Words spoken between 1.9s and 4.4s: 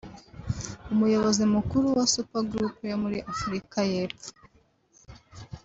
wa Super Group yo muri Afurika y’Epfo